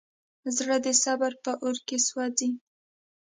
زړه 0.57 0.77
د 0.85 0.87
صبر 1.03 1.31
په 1.43 1.51
اور 1.63 1.77
کې 1.87 1.97
سوځي. 2.07 2.49